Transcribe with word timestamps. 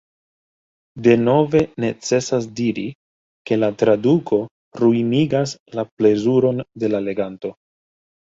Denove 1.07 1.59
necesas 1.83 2.47
diri, 2.59 2.85
ke 3.49 3.59
la 3.59 3.69
traduko 3.83 4.41
ruinigas 4.83 5.55
la 5.81 5.87
plezuron 6.01 6.65
de 6.85 6.91
la 6.95 7.03
leganto. 7.11 7.53